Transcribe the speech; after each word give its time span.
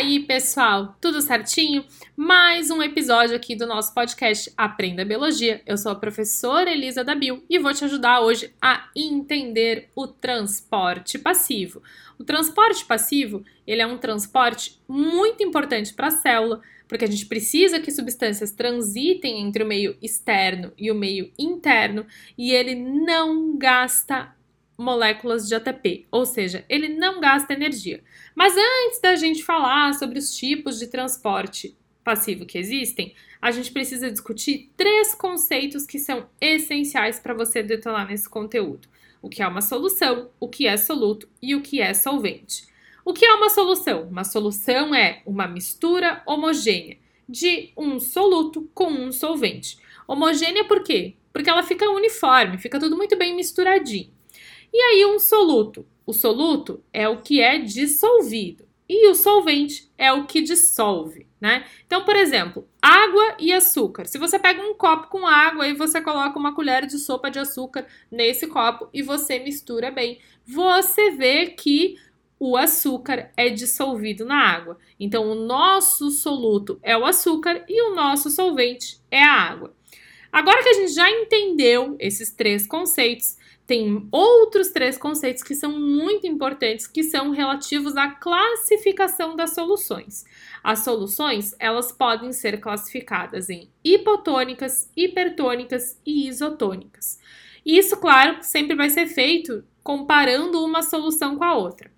aí, 0.00 0.20
pessoal? 0.20 0.96
Tudo 0.98 1.20
certinho? 1.20 1.84
Mais 2.16 2.70
um 2.70 2.82
episódio 2.82 3.36
aqui 3.36 3.54
do 3.54 3.66
nosso 3.66 3.92
podcast 3.92 4.50
Aprenda 4.56 5.04
Biologia. 5.04 5.60
Eu 5.66 5.76
sou 5.76 5.92
a 5.92 5.94
professora 5.94 6.70
Elisa 6.70 7.04
Dabil 7.04 7.44
e 7.50 7.58
vou 7.58 7.74
te 7.74 7.84
ajudar 7.84 8.20
hoje 8.20 8.50
a 8.62 8.88
entender 8.96 9.90
o 9.94 10.06
transporte 10.06 11.18
passivo. 11.18 11.82
O 12.18 12.24
transporte 12.24 12.82
passivo, 12.86 13.44
ele 13.66 13.82
é 13.82 13.86
um 13.86 13.98
transporte 13.98 14.80
muito 14.88 15.42
importante 15.42 15.92
para 15.92 16.06
a 16.06 16.12
célula, 16.12 16.62
porque 16.88 17.04
a 17.04 17.08
gente 17.08 17.26
precisa 17.26 17.78
que 17.78 17.92
substâncias 17.92 18.52
transitem 18.52 19.42
entre 19.42 19.62
o 19.62 19.66
meio 19.66 19.98
externo 20.00 20.72
e 20.78 20.90
o 20.90 20.94
meio 20.94 21.30
interno, 21.38 22.06
e 22.38 22.52
ele 22.52 22.74
não 22.74 23.54
gasta 23.58 24.34
moléculas 24.80 25.46
de 25.46 25.54
ATP, 25.54 26.06
ou 26.10 26.24
seja, 26.24 26.64
ele 26.68 26.88
não 26.88 27.20
gasta 27.20 27.52
energia. 27.52 28.02
Mas 28.34 28.54
antes 28.56 29.00
da 29.00 29.14
gente 29.14 29.44
falar 29.44 29.92
sobre 29.94 30.18
os 30.18 30.34
tipos 30.34 30.78
de 30.78 30.86
transporte 30.86 31.76
passivo 32.02 32.46
que 32.46 32.56
existem, 32.56 33.14
a 33.42 33.50
gente 33.50 33.70
precisa 33.70 34.10
discutir 34.10 34.70
três 34.76 35.14
conceitos 35.14 35.84
que 35.84 35.98
são 35.98 36.28
essenciais 36.40 37.20
para 37.20 37.34
você 37.34 37.62
detonar 37.62 38.08
nesse 38.08 38.28
conteúdo: 38.28 38.88
o 39.20 39.28
que 39.28 39.42
é 39.42 39.46
uma 39.46 39.60
solução, 39.60 40.30
o 40.40 40.48
que 40.48 40.66
é 40.66 40.76
soluto 40.78 41.28
e 41.42 41.54
o 41.54 41.60
que 41.60 41.80
é 41.80 41.92
solvente. 41.92 42.66
O 43.04 43.12
que 43.12 43.24
é 43.24 43.34
uma 43.34 43.50
solução? 43.50 44.04
Uma 44.04 44.24
solução 44.24 44.94
é 44.94 45.22
uma 45.26 45.46
mistura 45.46 46.22
homogênea 46.26 46.98
de 47.28 47.70
um 47.76 48.00
soluto 48.00 48.68
com 48.74 48.90
um 48.90 49.12
solvente. 49.12 49.78
Homogênea 50.08 50.64
por 50.64 50.82
quê? 50.82 51.14
Porque 51.32 51.50
ela 51.50 51.62
fica 51.62 51.88
uniforme, 51.90 52.58
fica 52.58 52.78
tudo 52.80 52.96
muito 52.96 53.16
bem 53.16 53.34
misturadinho. 53.36 54.10
E 54.72 54.78
aí, 54.78 55.06
um 55.06 55.18
soluto. 55.18 55.86
O 56.06 56.12
soluto 56.12 56.82
é 56.92 57.08
o 57.08 57.22
que 57.22 57.40
é 57.40 57.58
dissolvido 57.58 58.70
e 58.92 59.08
o 59.08 59.14
solvente 59.14 59.88
é 59.96 60.12
o 60.12 60.26
que 60.26 60.42
dissolve, 60.42 61.24
né? 61.40 61.64
Então, 61.86 62.04
por 62.04 62.16
exemplo, 62.16 62.68
água 62.82 63.36
e 63.38 63.52
açúcar. 63.52 64.06
Se 64.06 64.18
você 64.18 64.36
pega 64.36 64.60
um 64.60 64.74
copo 64.74 65.06
com 65.06 65.24
água 65.28 65.68
e 65.68 65.74
você 65.74 66.00
coloca 66.00 66.36
uma 66.36 66.52
colher 66.52 66.86
de 66.86 66.98
sopa 66.98 67.30
de 67.30 67.38
açúcar 67.38 67.86
nesse 68.10 68.48
copo 68.48 68.88
e 68.92 69.00
você 69.00 69.38
mistura 69.38 69.92
bem, 69.92 70.18
você 70.44 71.12
vê 71.12 71.46
que 71.46 71.96
o 72.36 72.56
açúcar 72.56 73.30
é 73.36 73.48
dissolvido 73.48 74.24
na 74.24 74.36
água. 74.36 74.76
Então, 74.98 75.30
o 75.30 75.36
nosso 75.36 76.10
soluto 76.10 76.80
é 76.82 76.98
o 76.98 77.06
açúcar 77.06 77.64
e 77.68 77.80
o 77.82 77.94
nosso 77.94 78.28
solvente 78.28 79.00
é 79.08 79.22
a 79.22 79.34
água. 79.34 79.72
Agora 80.32 80.64
que 80.64 80.68
a 80.68 80.74
gente 80.74 80.92
já 80.92 81.08
entendeu 81.08 81.94
esses 82.00 82.32
três 82.32 82.66
conceitos, 82.66 83.36
tem 83.70 84.08
outros 84.10 84.72
três 84.72 84.98
conceitos 84.98 85.44
que 85.44 85.54
são 85.54 85.78
muito 85.78 86.26
importantes, 86.26 86.88
que 86.88 87.04
são 87.04 87.30
relativos 87.30 87.96
à 87.96 88.08
classificação 88.08 89.36
das 89.36 89.54
soluções. 89.54 90.24
As 90.60 90.80
soluções, 90.80 91.54
elas 91.56 91.92
podem 91.92 92.32
ser 92.32 92.58
classificadas 92.58 93.48
em 93.48 93.70
hipotônicas, 93.84 94.90
hipertônicas 94.96 96.00
e 96.04 96.26
isotônicas. 96.26 97.20
Isso, 97.64 97.96
claro, 97.98 98.38
sempre 98.42 98.74
vai 98.74 98.90
ser 98.90 99.06
feito 99.06 99.62
comparando 99.84 100.64
uma 100.64 100.82
solução 100.82 101.36
com 101.36 101.44
a 101.44 101.54
outra. 101.54 101.92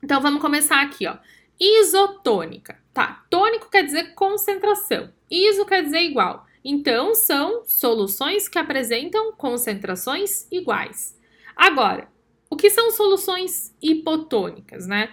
Então 0.00 0.20
vamos 0.20 0.40
começar 0.40 0.80
aqui, 0.80 1.08
ó. 1.08 1.16
Isotônica. 1.58 2.78
Tá, 2.94 3.24
tônico 3.28 3.68
quer 3.68 3.82
dizer 3.82 4.14
concentração. 4.14 5.12
Iso 5.28 5.66
quer 5.66 5.82
dizer 5.82 6.02
igual. 6.02 6.46
Então, 6.64 7.14
são 7.14 7.64
soluções 7.64 8.48
que 8.48 8.58
apresentam 8.58 9.32
concentrações 9.32 10.46
iguais. 10.50 11.18
Agora, 11.56 12.08
o 12.50 12.56
que 12.56 12.68
são 12.68 12.90
soluções 12.90 13.74
hipotônicas, 13.80 14.86
né? 14.86 15.10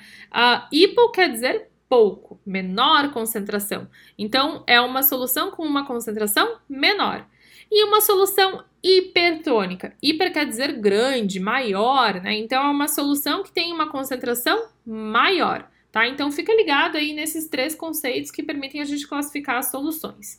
Hipo 0.72 1.12
quer 1.12 1.30
dizer 1.32 1.70
pouco, 1.88 2.40
menor 2.46 3.12
concentração. 3.14 3.88
Então, 4.18 4.64
é 4.68 4.82
uma 4.82 5.04
solução 5.04 5.52
com 5.52 5.64
uma 5.64 5.86
concentração 5.86 6.58
menor. 6.68 7.26
E 7.72 7.84
uma 7.84 8.02
solução 8.02 8.64
hipertônica. 8.82 9.94
Hiper 10.02 10.32
quer 10.32 10.46
dizer 10.46 10.74
grande, 10.74 11.40
maior, 11.40 12.22
né? 12.22 12.34
Então, 12.38 12.64
é 12.64 12.70
uma 12.70 12.88
solução 12.88 13.44
que 13.44 13.52
tem 13.52 13.74
uma 13.74 13.90
concentração 13.90 14.68
maior, 14.86 15.70
tá? 15.92 16.08
Então, 16.08 16.32
fica 16.32 16.54
ligado 16.54 16.96
aí 16.96 17.14
nesses 17.14 17.48
três 17.48 17.76
conceitos 17.76 18.32
que 18.32 18.44
permitem 18.44 18.82
a 18.82 18.86
gente 18.86 19.08
classificar 19.08 19.58
as 19.58 19.70
soluções. 19.70 20.38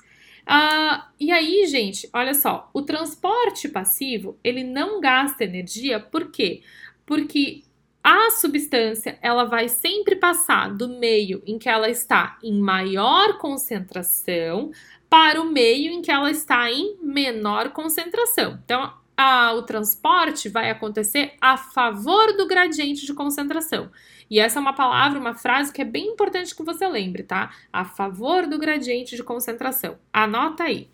Uh, 0.48 1.02
e 1.20 1.30
aí, 1.30 1.66
gente, 1.66 2.08
olha 2.12 2.32
só, 2.32 2.70
o 2.72 2.80
transporte 2.80 3.68
passivo 3.68 4.38
ele 4.42 4.64
não 4.64 4.98
gasta 4.98 5.44
energia, 5.44 6.00
por 6.00 6.30
quê? 6.30 6.62
Porque 7.04 7.64
a 8.02 8.30
substância 8.30 9.18
ela 9.20 9.44
vai 9.44 9.68
sempre 9.68 10.16
passar 10.16 10.72
do 10.72 10.88
meio 10.88 11.42
em 11.46 11.58
que 11.58 11.68
ela 11.68 11.90
está 11.90 12.38
em 12.42 12.58
maior 12.58 13.36
concentração 13.36 14.70
para 15.10 15.38
o 15.40 15.50
meio 15.50 15.92
em 15.92 16.00
que 16.00 16.10
ela 16.10 16.30
está 16.30 16.70
em 16.70 16.96
menor 17.02 17.70
concentração. 17.70 18.58
Então, 18.64 18.94
a, 19.14 19.52
o 19.52 19.62
transporte 19.62 20.48
vai 20.48 20.70
acontecer 20.70 21.34
a 21.40 21.58
favor 21.58 22.34
do 22.36 22.46
gradiente 22.46 23.04
de 23.04 23.12
concentração. 23.12 23.90
E 24.30 24.38
essa 24.38 24.58
é 24.58 24.62
uma 24.62 24.72
palavra, 24.72 25.18
uma 25.18 25.34
frase 25.34 25.72
que 25.72 25.82
é 25.82 25.84
bem 25.84 26.08
importante 26.08 26.54
que 26.54 26.62
você 26.62 26.86
lembre, 26.86 27.22
tá? 27.22 27.54
A 27.72 27.84
favor 27.84 28.46
do 28.46 28.58
gradiente 28.58 29.16
de 29.16 29.22
concentração. 29.22 29.98
Anota 30.12 30.64
aí. 30.64 30.88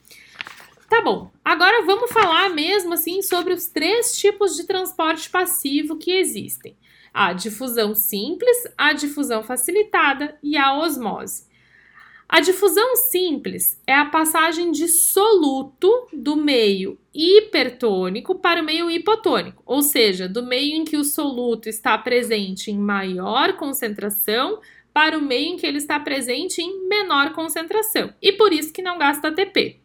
Tá 0.89 1.01
bom, 1.03 1.31
agora 1.45 1.85
vamos 1.85 2.13
falar 2.13 2.51
mesmo 2.51 2.95
assim 2.95 3.23
sobre 3.23 3.53
os 3.53 3.67
três 3.67 4.17
tipos 4.17 4.55
de 4.55 4.65
transporte 4.65 5.29
passivo 5.31 5.97
que 5.97 6.13
existem: 6.13 6.77
a 7.13 7.33
difusão 7.33 7.95
simples, 7.95 8.57
a 8.77 8.93
difusão 8.93 9.43
facilitada 9.43 10.39
e 10.43 10.57
a 10.57 10.77
osmose. 10.77 11.47
A 12.29 12.41
difusão 12.41 12.97
simples 12.97 13.81
é 13.87 13.95
a 13.95 14.07
passagem 14.07 14.73
de 14.73 14.89
soluto 14.89 16.09
do 16.13 16.37
meio 16.37 16.99
hipertônico 17.15 18.35
para 18.37 18.63
o 18.63 18.65
meio 18.65 18.91
hipotônico, 18.91 19.63
ou 19.67 19.83
seja, 19.83 20.29
do 20.29 20.43
meio 20.43 20.75
em 20.75 20.85
que 20.85 20.97
o 20.97 21.05
soluto 21.05 21.69
está 21.69 21.97
presente 21.97 22.71
em 22.71 22.79
maior 22.79 23.57
concentração 23.57 24.61
para 24.93 25.19
o 25.19 25.23
meio 25.23 25.55
em 25.55 25.57
que 25.57 25.67
ele 25.67 25.79
está 25.79 26.01
presente 26.01 26.63
em 26.63 26.89
menor 26.89 27.33
concentração, 27.33 28.15
e 28.23 28.33
por 28.33 28.53
isso 28.53 28.73
que 28.73 28.83
não 28.83 28.97
gasta 28.97 29.29
ATP. 29.29 29.81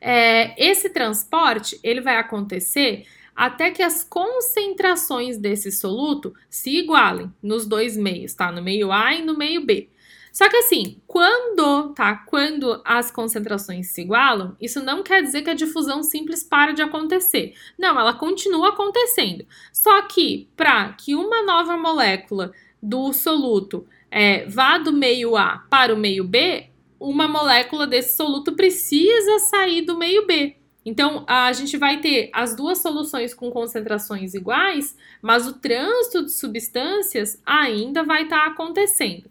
É, 0.00 0.54
esse 0.62 0.90
transporte 0.90 1.78
ele 1.82 2.00
vai 2.00 2.16
acontecer 2.16 3.04
até 3.34 3.70
que 3.70 3.82
as 3.82 4.02
concentrações 4.02 5.36
desse 5.36 5.70
soluto 5.70 6.34
se 6.48 6.70
igualem 6.70 7.30
nos 7.42 7.66
dois 7.66 7.96
meios, 7.96 8.32
tá? 8.32 8.50
No 8.50 8.62
meio 8.62 8.90
A 8.90 9.14
e 9.14 9.22
no 9.22 9.36
meio 9.36 9.64
B. 9.64 9.90
Só 10.36 10.50
que 10.50 10.56
assim, 10.58 11.00
quando, 11.06 11.94
tá? 11.94 12.14
Quando 12.14 12.82
as 12.84 13.10
concentrações 13.10 13.86
se 13.86 14.02
igualam, 14.02 14.54
isso 14.60 14.84
não 14.84 15.02
quer 15.02 15.22
dizer 15.22 15.40
que 15.40 15.48
a 15.48 15.54
difusão 15.54 16.02
simples 16.02 16.44
para 16.44 16.72
de 16.72 16.82
acontecer. 16.82 17.54
Não, 17.78 17.98
ela 17.98 18.12
continua 18.12 18.68
acontecendo. 18.68 19.46
Só 19.72 20.02
que 20.02 20.46
para 20.54 20.92
que 20.92 21.14
uma 21.14 21.42
nova 21.42 21.78
molécula 21.78 22.52
do 22.82 23.14
soluto 23.14 23.86
é, 24.10 24.44
vá 24.44 24.76
do 24.76 24.92
meio 24.92 25.38
A 25.38 25.64
para 25.70 25.94
o 25.94 25.96
meio 25.96 26.22
B, 26.22 26.66
uma 27.00 27.26
molécula 27.26 27.86
desse 27.86 28.14
soluto 28.14 28.52
precisa 28.52 29.38
sair 29.38 29.86
do 29.86 29.96
meio 29.96 30.26
B. 30.26 30.54
Então, 30.84 31.24
a 31.26 31.50
gente 31.54 31.78
vai 31.78 31.98
ter 32.02 32.28
as 32.34 32.54
duas 32.54 32.82
soluções 32.82 33.32
com 33.32 33.50
concentrações 33.50 34.34
iguais, 34.34 34.94
mas 35.22 35.46
o 35.46 35.54
trânsito 35.54 36.26
de 36.26 36.32
substâncias 36.32 37.40
ainda 37.46 38.04
vai 38.04 38.24
estar 38.24 38.42
tá 38.42 38.46
acontecendo. 38.48 39.30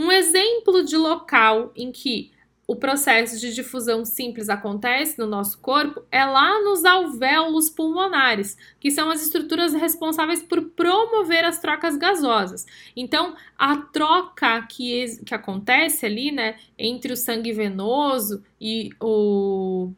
Um 0.00 0.10
exemplo 0.10 0.82
de 0.82 0.96
local 0.96 1.72
em 1.76 1.92
que 1.92 2.32
o 2.66 2.74
processo 2.74 3.38
de 3.38 3.52
difusão 3.52 4.02
simples 4.02 4.48
acontece 4.48 5.18
no 5.18 5.26
nosso 5.26 5.58
corpo 5.58 6.02
é 6.10 6.24
lá 6.24 6.58
nos 6.62 6.86
alvéolos 6.86 7.68
pulmonares, 7.68 8.56
que 8.80 8.90
são 8.90 9.10
as 9.10 9.22
estruturas 9.22 9.74
responsáveis 9.74 10.42
por 10.42 10.70
promover 10.70 11.44
as 11.44 11.60
trocas 11.60 11.98
gasosas. 11.98 12.64
Então, 12.96 13.34
a 13.58 13.76
troca 13.76 14.62
que, 14.62 15.22
que 15.22 15.34
acontece 15.34 16.06
ali, 16.06 16.32
né, 16.32 16.56
entre 16.78 17.12
o 17.12 17.16
sangue 17.16 17.52
venoso 17.52 18.42
e 18.58 18.88
o 18.98 19.92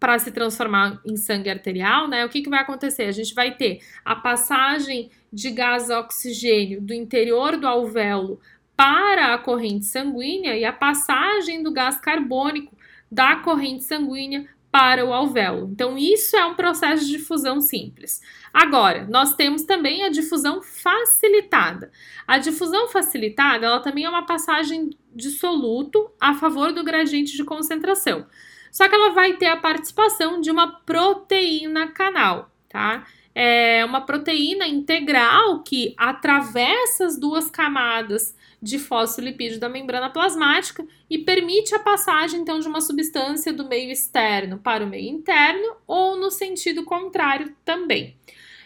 para 0.00 0.18
se 0.18 0.30
transformar 0.30 1.00
em 1.06 1.16
sangue 1.16 1.48
arterial, 1.48 2.06
né? 2.06 2.24
O 2.24 2.28
que, 2.28 2.42
que 2.42 2.50
vai 2.50 2.60
acontecer? 2.60 3.04
A 3.04 3.12
gente 3.12 3.34
vai 3.34 3.54
ter 3.54 3.80
a 4.04 4.14
passagem 4.14 5.10
de 5.32 5.50
gás 5.50 5.88
oxigênio 5.90 6.80
do 6.80 6.92
interior 6.92 7.56
do 7.56 7.66
alvéolo 7.66 8.38
para 8.76 9.34
a 9.34 9.38
corrente 9.38 9.86
sanguínea 9.86 10.56
e 10.56 10.64
a 10.64 10.72
passagem 10.72 11.62
do 11.62 11.72
gás 11.72 11.98
carbônico 11.98 12.76
da 13.10 13.36
corrente 13.36 13.84
sanguínea 13.84 14.46
para 14.70 15.06
o 15.06 15.12
alvéolo. 15.12 15.70
Então, 15.72 15.96
isso 15.96 16.36
é 16.36 16.44
um 16.44 16.54
processo 16.54 17.06
de 17.06 17.12
difusão 17.12 17.62
simples. 17.62 18.20
Agora, 18.52 19.06
nós 19.08 19.34
temos 19.34 19.62
também 19.62 20.04
a 20.04 20.10
difusão 20.10 20.60
facilitada. 20.62 21.90
A 22.26 22.36
difusão 22.36 22.86
facilitada, 22.88 23.64
ela 23.64 23.80
também 23.80 24.04
é 24.04 24.08
uma 24.08 24.26
passagem 24.26 24.90
de 25.14 25.30
soluto 25.30 26.10
a 26.20 26.34
favor 26.34 26.72
do 26.72 26.84
gradiente 26.84 27.34
de 27.34 27.44
concentração. 27.44 28.26
Só 28.70 28.86
que 28.86 28.94
ela 28.94 29.12
vai 29.12 29.38
ter 29.38 29.46
a 29.46 29.56
participação 29.56 30.42
de 30.42 30.50
uma 30.50 30.80
proteína 30.80 31.86
canal, 31.88 32.50
tá? 32.68 33.06
É 33.38 33.84
uma 33.84 34.00
proteína 34.00 34.66
integral 34.66 35.62
que 35.62 35.94
atravessa 35.98 37.04
as 37.04 37.20
duas 37.20 37.50
camadas 37.50 38.34
de 38.62 38.78
fosfolipídio 38.78 39.60
da 39.60 39.68
membrana 39.68 40.08
plasmática 40.08 40.82
e 41.10 41.18
permite 41.18 41.74
a 41.74 41.78
passagem 41.78 42.40
então 42.40 42.58
de 42.58 42.66
uma 42.66 42.80
substância 42.80 43.52
do 43.52 43.68
meio 43.68 43.90
externo 43.92 44.56
para 44.56 44.82
o 44.82 44.88
meio 44.88 45.10
interno 45.10 45.76
ou 45.86 46.16
no 46.16 46.30
sentido 46.30 46.82
contrário 46.82 47.54
também. 47.62 48.16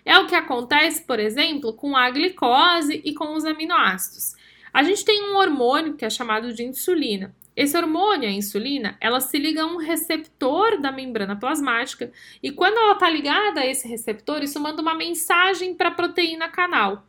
É 0.05 0.17
o 0.21 0.29
que 0.29 0.37
acontece, 0.37 1.03
por 1.03 1.19
exemplo, 1.19 1.73
com 1.73 1.97
a 1.97 2.09
glicose 2.09 3.03
e 3.05 3.13
com 3.13 3.35
os 3.35 3.45
aminoácidos. 3.45 4.37
A 4.73 4.85
gente 4.85 5.05
tem 5.05 5.33
um 5.33 5.37
hormônio 5.37 5.95
que 5.95 6.05
é 6.05 6.11
chamado 6.11 6.55
de 6.55 6.63
insulina. 6.63 7.35
Esse 7.61 7.77
hormônio, 7.77 8.27
a 8.27 8.33
insulina, 8.33 8.97
ela 9.03 9.21
se 9.21 9.37
liga 9.37 9.65
a 9.65 9.67
um 9.67 9.77
receptor 9.77 10.81
da 10.81 10.91
membrana 10.91 11.37
plasmática 11.37 12.11
e 12.43 12.51
quando 12.51 12.79
ela 12.79 12.95
está 12.95 13.11
ligada 13.11 13.61
a 13.61 13.67
esse 13.67 13.87
receptor, 13.87 14.43
isso 14.43 14.59
manda 14.59 14.81
uma 14.81 14.95
mensagem 14.95 15.75
para 15.75 15.89
a 15.89 15.95
proteína 15.95 16.49
canal. 16.49 17.07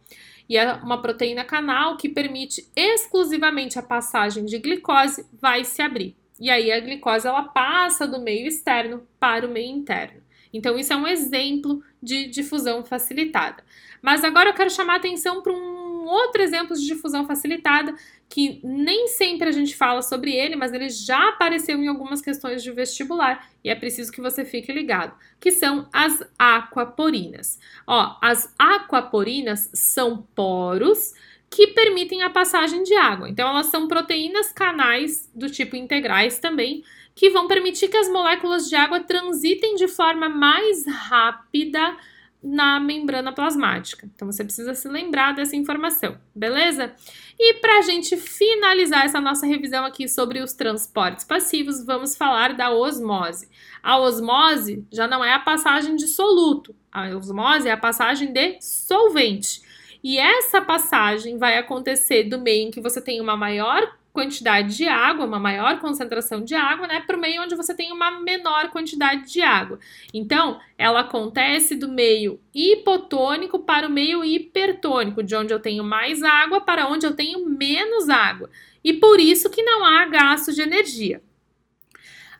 E 0.50 0.58
é 0.58 0.74
uma 0.74 1.02
proteína 1.02 1.46
canal 1.46 1.96
que 1.96 2.10
permite 2.10 2.70
exclusivamente 2.76 3.80
a 3.80 3.82
passagem 3.82 4.44
de 4.44 4.60
glicose 4.60 5.26
vai 5.40 5.64
se 5.64 5.82
abrir. 5.82 6.18
E 6.38 6.50
aí 6.50 6.70
a 6.70 6.82
glicose 6.82 7.26
ela 7.26 7.44
passa 7.44 8.06
do 8.06 8.20
meio 8.20 8.46
externo 8.46 9.08
para 9.18 9.48
o 9.48 9.50
meio 9.50 9.74
interno. 9.74 10.22
Então, 10.54 10.78
isso 10.78 10.92
é 10.92 10.98
um 10.98 11.08
exemplo 11.08 11.82
de 12.04 12.28
difusão 12.28 12.84
facilitada. 12.84 13.64
Mas 14.02 14.22
agora 14.22 14.50
eu 14.50 14.54
quero 14.54 14.70
chamar 14.70 14.98
atenção 14.98 15.42
para 15.42 15.54
um 15.54 16.06
outro 16.06 16.42
exemplo 16.42 16.76
de 16.76 16.86
difusão 16.86 17.26
facilitada, 17.26 17.96
que 18.32 18.62
nem 18.64 19.10
sempre 19.10 19.50
a 19.50 19.52
gente 19.52 19.76
fala 19.76 20.02
sobre 20.02 20.32
ele, 20.34 20.56
mas 20.56 20.72
ele 20.72 20.90
já 20.90 21.30
apareceu 21.30 21.78
em 21.78 21.90
algumas 21.90 22.22
questões 22.22 22.64
de 22.64 22.72
vestibular 22.72 23.50
e 23.62 23.70
é 23.70 23.76
preciso 23.76 24.10
que 24.10 24.22
você 24.22 24.46
fique 24.46 24.72
ligado, 24.72 25.14
que 25.38 25.52
são 25.52 25.90
as 25.92 26.24
aquaporinas. 26.40 27.60
Ó, 27.86 28.16
as 28.22 28.56
aquaporinas 28.58 29.70
são 29.74 30.26
poros 30.34 31.14
que 31.50 31.68
permitem 31.68 32.24
a 32.24 32.30
passagem 32.30 32.84
de 32.84 32.96
água. 32.96 33.30
Então, 33.30 33.50
elas 33.50 33.66
são 33.66 33.86
proteínas 33.86 34.54
canais 34.54 35.30
do 35.36 35.50
tipo 35.50 35.76
integrais 35.76 36.40
também, 36.40 36.86
que 37.14 37.30
vão 37.30 37.50
permitir 37.50 37.90
que 37.90 37.98
as 37.98 38.08
moléculas 38.08 38.70
de 38.70 38.76
água 38.76 39.02
transitem 39.02 39.76
de 39.76 39.90
forma 39.90 40.30
mais 40.30 40.86
rápida 40.88 41.98
na 42.44 42.80
membrana 42.80 43.32
plasmática. 43.32 44.10
Então 44.14 44.32
você 44.32 44.44
precisa 44.44 44.74
se 44.74 44.88
lembrar 44.88 45.34
dessa 45.34 45.56
informação, 45.56 46.18
beleza? 46.36 46.94
E 47.40 47.56
para 47.56 47.80
a 47.80 47.82
gente 47.82 48.18
finalizar 48.18 49.06
essa 49.06 49.22
nossa 49.22 49.46
revisão 49.46 49.86
aqui 49.86 50.08
sobre 50.08 50.40
os 50.40 50.54
transportes 50.54 51.24
passivos, 51.24 51.86
vamos 51.86 52.16
falar 52.16 52.54
da 52.54 52.72
osmose. 52.72 53.48
A 53.84 54.00
osmose 54.00 54.86
já 54.92 55.08
não 55.08 55.24
é 55.24 55.34
a 55.34 55.40
passagem 55.40 55.96
de 55.96 56.08
soluto, 56.08 56.76
a 56.92 57.10
osmose 57.10 57.68
é 57.68 57.72
a 57.72 57.78
passagem 57.78 58.34
de 58.34 58.58
solvente. 58.60 59.62
E 60.04 60.18
essa 60.18 60.62
passagem 60.62 61.38
vai 61.38 61.58
acontecer 61.58 62.24
do 62.24 62.40
meio 62.40 62.68
em 62.68 62.72
que 62.72 62.82
você 62.82 63.00
tem 63.00 63.22
uma 63.22 63.38
maior 63.38 63.96
quantidade 64.14 64.76
de 64.76 64.88
água, 64.88 65.26
uma 65.26 65.40
maior 65.40 65.80
concentração 65.80 66.44
de 66.44 66.54
água, 66.56 66.88
né, 66.88 67.02
para 67.06 67.18
o 67.18 67.20
meio 67.20 67.42
onde 67.42 67.56
você 67.56 67.74
tem 67.74 67.92
uma 67.92 68.20
menor 68.20 68.70
quantidade 68.70 69.32
de 69.32 69.42
água. 69.42 69.80
Então, 70.14 70.60
ela 70.78 71.02
acontece 71.02 71.76
do 71.76 71.88
meio 71.88 72.40
hipotônico 72.54 73.60
para 73.60 73.88
o 73.88 73.92
meio 73.92 74.24
hipertônico, 74.24 75.24
de 75.24 75.36
onde 75.36 75.54
eu 75.54 75.60
tenho 75.60 75.84
mais 75.84 76.22
água 76.24 76.62
para 76.62 76.88
onde 76.88 77.06
eu 77.06 77.16
tenho 77.16 77.48
menos 77.48 78.10
água. 78.10 78.50
E 78.84 78.94
por 78.94 79.20
isso 79.20 79.50
que 79.50 79.64
não 79.64 79.84
há 79.86 80.06
gasto 80.06 80.52
de 80.54 80.62
energia. 80.62 81.22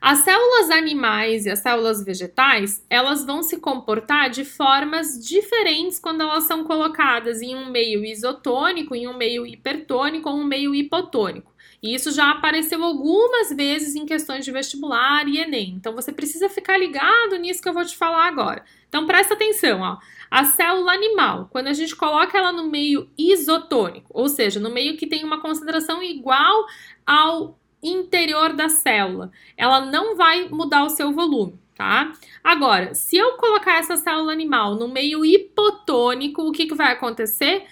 As 0.04 0.18
células 0.18 0.68
animais 0.68 1.46
e 1.46 1.50
as 1.50 1.60
células 1.60 2.04
vegetais, 2.04 2.84
elas 2.90 3.24
vão 3.24 3.40
se 3.40 3.60
comportar 3.60 4.30
de 4.30 4.44
formas 4.44 5.16
diferentes 5.24 6.00
quando 6.00 6.22
elas 6.22 6.42
são 6.42 6.64
colocadas 6.64 7.40
em 7.40 7.54
um 7.54 7.70
meio 7.70 8.04
isotônico, 8.04 8.96
em 8.96 9.06
um 9.06 9.16
meio 9.16 9.46
hipertônico 9.46 10.28
ou 10.28 10.38
um 10.38 10.44
meio 10.44 10.74
hipotônico. 10.74 11.52
E 11.80 11.94
isso 11.94 12.10
já 12.10 12.32
apareceu 12.32 12.82
algumas 12.82 13.50
vezes 13.50 13.94
em 13.94 14.04
questões 14.04 14.44
de 14.44 14.50
vestibular 14.50 15.28
e 15.28 15.38
Enem. 15.38 15.74
Então 15.76 15.94
você 15.94 16.10
precisa 16.10 16.48
ficar 16.48 16.76
ligado 16.76 17.36
nisso 17.36 17.62
que 17.62 17.68
eu 17.68 17.72
vou 17.72 17.84
te 17.84 17.96
falar 17.96 18.26
agora. 18.26 18.64
Então 18.88 19.06
presta 19.06 19.34
atenção, 19.34 19.82
ó. 19.82 19.98
A 20.28 20.44
célula 20.44 20.92
animal, 20.94 21.48
quando 21.52 21.68
a 21.68 21.72
gente 21.72 21.94
coloca 21.94 22.36
ela 22.36 22.50
no 22.50 22.68
meio 22.68 23.08
isotônico, 23.16 24.10
ou 24.10 24.28
seja, 24.28 24.58
no 24.58 24.70
meio 24.70 24.96
que 24.96 25.06
tem 25.06 25.22
uma 25.22 25.40
concentração 25.40 26.02
igual 26.02 26.66
ao 27.06 27.61
interior 27.82 28.52
da 28.52 28.68
célula, 28.68 29.30
ela 29.56 29.80
não 29.80 30.16
vai 30.16 30.48
mudar 30.48 30.84
o 30.84 30.90
seu 30.90 31.12
volume, 31.12 31.58
tá? 31.74 32.12
Agora, 32.44 32.94
se 32.94 33.16
eu 33.16 33.32
colocar 33.36 33.78
essa 33.78 33.96
célula 33.96 34.32
animal 34.32 34.74
no 34.76 34.88
meio 34.88 35.24
hipotônico, 35.24 36.42
o 36.42 36.52
que, 36.52 36.66
que 36.66 36.74
vai 36.74 36.92
acontecer? 36.92 37.66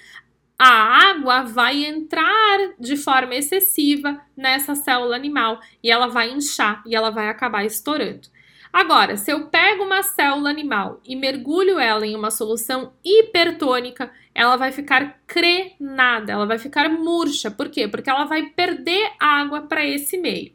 a 0.62 1.08
água 1.08 1.44
vai 1.44 1.86
entrar 1.86 2.74
de 2.78 2.94
forma 2.94 3.34
excessiva 3.34 4.20
nessa 4.36 4.74
célula 4.74 5.16
animal 5.16 5.58
e 5.82 5.90
ela 5.90 6.06
vai 6.06 6.30
inchar 6.30 6.82
e 6.86 6.94
ela 6.94 7.08
vai 7.08 7.30
acabar 7.30 7.64
estourando. 7.64 8.28
Agora, 8.72 9.16
se 9.16 9.32
eu 9.32 9.46
pego 9.48 9.84
uma 9.84 10.02
célula 10.02 10.48
animal 10.48 11.00
e 11.04 11.16
mergulho 11.16 11.78
ela 11.78 12.06
em 12.06 12.14
uma 12.14 12.30
solução 12.30 12.92
hipertônica, 13.04 14.10
ela 14.34 14.56
vai 14.56 14.70
ficar 14.70 15.18
crenada, 15.26 16.32
ela 16.32 16.46
vai 16.46 16.58
ficar 16.58 16.88
murcha. 16.88 17.50
Por 17.50 17.68
quê? 17.68 17.88
Porque 17.88 18.08
ela 18.08 18.24
vai 18.24 18.44
perder 18.44 19.12
água 19.18 19.62
para 19.62 19.84
esse 19.84 20.16
meio. 20.16 20.52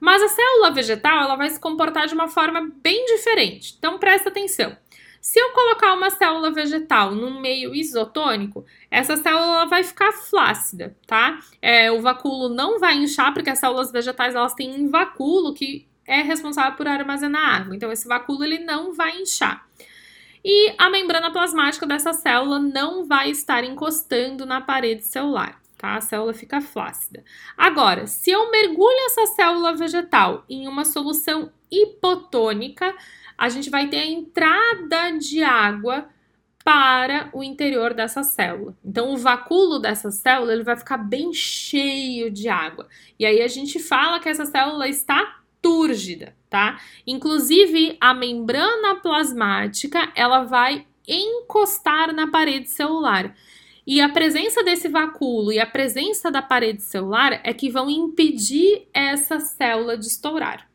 Mas 0.00 0.22
a 0.22 0.28
célula 0.28 0.70
vegetal 0.70 1.22
ela 1.22 1.34
vai 1.34 1.50
se 1.50 1.58
comportar 1.58 2.06
de 2.06 2.14
uma 2.14 2.28
forma 2.28 2.70
bem 2.80 3.04
diferente. 3.06 3.74
Então 3.76 3.98
presta 3.98 4.28
atenção. 4.28 4.76
Se 5.20 5.40
eu 5.40 5.50
colocar 5.50 5.94
uma 5.94 6.10
célula 6.10 6.52
vegetal 6.52 7.12
num 7.12 7.40
meio 7.40 7.74
isotônico, 7.74 8.64
essa 8.88 9.16
célula 9.16 9.66
vai 9.66 9.82
ficar 9.82 10.12
flácida, 10.12 10.96
tá? 11.08 11.40
É, 11.60 11.90
o 11.90 12.00
vacúolo 12.00 12.48
não 12.48 12.78
vai 12.78 12.96
inchar, 12.96 13.34
porque 13.34 13.50
as 13.50 13.58
células 13.58 13.90
vegetais 13.90 14.36
elas 14.36 14.54
têm 14.54 14.80
um 14.80 14.88
vacúolo 14.88 15.52
que 15.52 15.87
é 16.08 16.22
responsável 16.22 16.74
por 16.76 16.88
armazenar 16.88 17.60
água. 17.60 17.76
Então, 17.76 17.92
esse 17.92 18.08
vacúolo 18.08 18.42
ele 18.42 18.60
não 18.60 18.94
vai 18.94 19.20
inchar. 19.20 19.68
E 20.42 20.74
a 20.78 20.88
membrana 20.88 21.30
plasmática 21.30 21.86
dessa 21.86 22.14
célula 22.14 22.58
não 22.58 23.04
vai 23.04 23.30
estar 23.30 23.62
encostando 23.62 24.46
na 24.46 24.60
parede 24.60 25.04
celular. 25.04 25.60
Tá? 25.76 25.96
A 25.96 26.00
célula 26.00 26.32
fica 26.32 26.60
flácida. 26.60 27.22
Agora, 27.56 28.06
se 28.06 28.30
eu 28.30 28.50
mergulho 28.50 29.06
essa 29.06 29.26
célula 29.26 29.76
vegetal 29.76 30.44
em 30.48 30.66
uma 30.66 30.84
solução 30.84 31.52
hipotônica, 31.70 32.94
a 33.36 33.48
gente 33.50 33.68
vai 33.68 33.86
ter 33.88 33.98
a 33.98 34.06
entrada 34.06 35.10
de 35.18 35.44
água 35.44 36.08
para 36.64 37.30
o 37.32 37.42
interior 37.42 37.94
dessa 37.94 38.22
célula. 38.22 38.76
Então, 38.84 39.12
o 39.12 39.16
vacúolo 39.16 39.78
dessa 39.78 40.10
célula 40.10 40.52
ele 40.52 40.64
vai 40.64 40.76
ficar 40.76 40.98
bem 40.98 41.32
cheio 41.32 42.30
de 42.30 42.48
água. 42.48 42.88
E 43.18 43.24
aí 43.24 43.42
a 43.42 43.48
gente 43.48 43.78
fala 43.78 44.18
que 44.18 44.28
essa 44.28 44.46
célula 44.46 44.88
está 44.88 45.37
túrgida, 45.60 46.34
tá? 46.48 46.80
Inclusive, 47.06 47.96
a 48.00 48.14
membrana 48.14 48.96
plasmática 48.96 50.12
ela 50.14 50.44
vai 50.44 50.86
encostar 51.06 52.12
na 52.12 52.30
parede 52.30 52.68
celular. 52.68 53.34
E 53.86 54.02
a 54.02 54.08
presença 54.08 54.62
desse 54.62 54.86
vacúolo 54.88 55.50
e 55.50 55.58
a 55.58 55.66
presença 55.66 56.30
da 56.30 56.42
parede 56.42 56.82
celular 56.82 57.40
é 57.42 57.54
que 57.54 57.70
vão 57.70 57.88
impedir 57.88 58.86
essa 58.92 59.40
célula 59.40 59.96
de 59.96 60.06
estourar. 60.06 60.67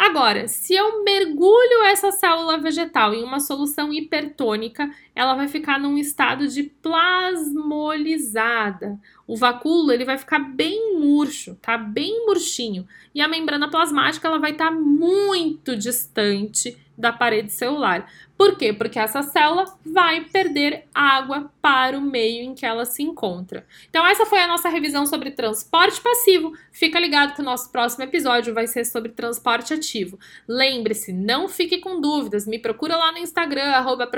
Agora, 0.00 0.48
se 0.48 0.72
eu 0.72 1.04
mergulho 1.04 1.84
essa 1.84 2.10
célula 2.10 2.56
vegetal 2.56 3.12
em 3.12 3.22
uma 3.22 3.38
solução 3.38 3.92
hipertônica, 3.92 4.90
ela 5.14 5.34
vai 5.34 5.46
ficar 5.46 5.78
num 5.78 5.98
estado 5.98 6.48
de 6.48 6.62
plasmolizada. 6.62 8.98
O 9.26 9.36
vacúolo 9.36 9.92
ele 9.92 10.06
vai 10.06 10.16
ficar 10.16 10.38
bem 10.38 10.98
murcho, 10.98 11.54
tá? 11.56 11.76
Bem 11.76 12.24
murchinho. 12.24 12.88
E 13.14 13.20
a 13.20 13.28
membrana 13.28 13.70
plasmática 13.70 14.26
ela 14.26 14.38
vai 14.38 14.52
estar 14.52 14.70
tá 14.70 14.74
muito 14.74 15.76
distante 15.76 16.78
da 17.00 17.12
parede 17.12 17.50
celular. 17.52 18.06
Por 18.40 18.56
quê? 18.56 18.72
Porque 18.72 18.98
essa 18.98 19.22
célula 19.22 19.66
vai 19.84 20.22
perder 20.22 20.86
água 20.94 21.52
para 21.60 21.98
o 21.98 22.00
meio 22.00 22.42
em 22.42 22.54
que 22.54 22.64
ela 22.64 22.86
se 22.86 23.02
encontra. 23.02 23.66
Então, 23.90 24.06
essa 24.06 24.24
foi 24.24 24.38
a 24.38 24.46
nossa 24.46 24.70
revisão 24.70 25.04
sobre 25.04 25.30
transporte 25.30 26.00
passivo. 26.00 26.54
Fica 26.72 26.98
ligado 26.98 27.34
que 27.34 27.42
o 27.42 27.44
nosso 27.44 27.70
próximo 27.70 28.04
episódio 28.04 28.54
vai 28.54 28.66
ser 28.66 28.86
sobre 28.86 29.12
transporte 29.12 29.74
ativo. 29.74 30.18
Lembre-se, 30.48 31.12
não 31.12 31.48
fique 31.48 31.78
com 31.78 32.00
dúvidas. 32.00 32.46
Me 32.46 32.58
procura 32.58 32.96
lá 32.96 33.12
no 33.12 33.18
Instagram, 33.18 33.72
arroba 33.72 34.10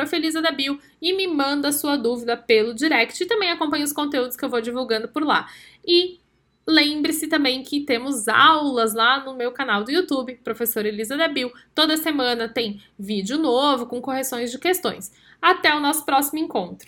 e 1.00 1.12
me 1.12 1.26
manda 1.26 1.72
sua 1.72 1.96
dúvida 1.96 2.36
pelo 2.36 2.74
direct. 2.74 3.20
E 3.20 3.26
também 3.26 3.50
acompanhe 3.50 3.82
os 3.82 3.92
conteúdos 3.92 4.36
que 4.36 4.44
eu 4.44 4.48
vou 4.48 4.60
divulgando 4.60 5.08
por 5.08 5.24
lá. 5.24 5.48
E 5.84 6.21
Lembre-se 6.66 7.26
também 7.26 7.62
que 7.62 7.80
temos 7.80 8.28
aulas 8.28 8.94
lá 8.94 9.24
no 9.24 9.34
meu 9.34 9.50
canal 9.50 9.82
do 9.82 9.90
YouTube, 9.90 10.38
Professora 10.44 10.86
Elisa 10.86 11.16
Debil. 11.16 11.52
Toda 11.74 11.96
semana 11.96 12.48
tem 12.48 12.80
vídeo 12.98 13.36
novo 13.36 13.86
com 13.86 14.00
correções 14.00 14.50
de 14.50 14.58
questões. 14.58 15.12
Até 15.40 15.74
o 15.74 15.80
nosso 15.80 16.04
próximo 16.04 16.38
encontro. 16.38 16.78